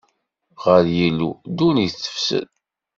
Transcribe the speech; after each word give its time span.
Ɣer 0.63 0.83
Yillu, 0.97 1.29
ddunit 1.49 1.93
tefsed; 2.03 2.49